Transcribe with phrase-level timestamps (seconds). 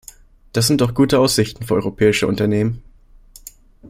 [0.51, 2.81] Das sind doch gute Aussichten für europäische Unternehmen.